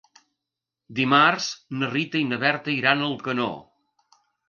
[0.99, 1.51] Dimarts
[1.83, 3.55] na Rita i na Berta iran a Alcanó.